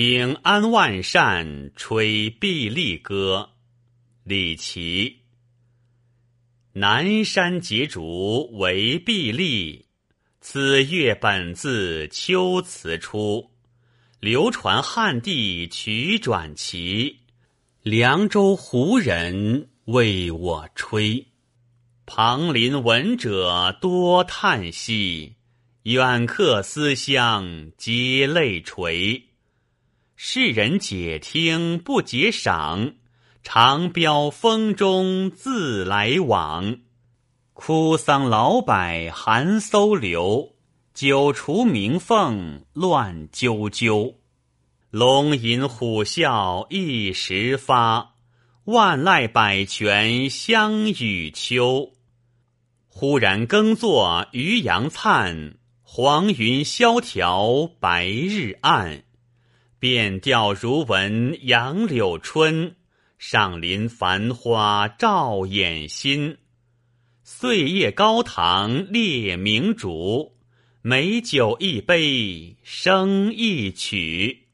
[0.00, 3.50] 听安万善吹碧丽歌，
[4.22, 5.22] 李琦。
[6.74, 9.86] 南山结竹为碧丽，
[10.40, 13.50] 此乐本自秋词出。
[14.20, 17.18] 流传汉地曲转奇，
[17.82, 21.26] 凉州胡人为我吹。
[22.06, 25.34] 旁邻闻者多叹息，
[25.82, 29.24] 远客思乡皆泪垂。
[30.20, 32.94] 世人解听不解赏，
[33.44, 36.80] 长标风中自来往。
[37.52, 38.74] 枯桑老柏
[39.12, 40.56] 寒飕流，
[40.92, 44.16] 九雏鸣凤乱啾啾。
[44.90, 48.16] 龙吟虎啸一时发，
[48.64, 51.92] 万籁百泉相与秋。
[52.88, 59.04] 忽然耕作渔阳灿，黄云萧条白日暗。
[59.80, 62.74] 便调如闻杨柳春，
[63.16, 66.38] 上林繁花照眼心。
[67.22, 70.32] 岁夜高堂列明烛，
[70.82, 74.47] 美酒一杯生一曲。